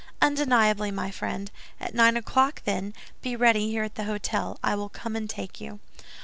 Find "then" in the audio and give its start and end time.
2.65-2.95